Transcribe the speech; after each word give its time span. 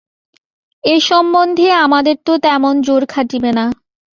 এ 0.83 0.95
সম্বন্ধে 1.09 1.67
আমাদের 1.85 2.15
তো 2.25 2.33
তেমন 2.45 2.73
জোর 2.81 3.03
খাটিবে 3.13 3.51
না। 3.57 3.65